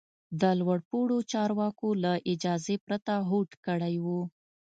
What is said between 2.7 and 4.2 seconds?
پرته هوډ کړی و.